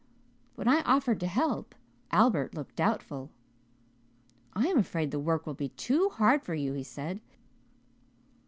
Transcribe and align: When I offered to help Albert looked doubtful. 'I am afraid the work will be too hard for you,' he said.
When 0.55 0.67
I 0.67 0.81
offered 0.81 1.19
to 1.19 1.27
help 1.27 1.75
Albert 2.09 2.55
looked 2.55 2.75
doubtful. 2.77 3.29
'I 4.55 4.65
am 4.67 4.77
afraid 4.79 5.11
the 5.11 5.19
work 5.19 5.45
will 5.45 5.53
be 5.53 5.69
too 5.69 6.09
hard 6.09 6.41
for 6.41 6.55
you,' 6.55 6.73
he 6.73 6.81
said. 6.81 7.21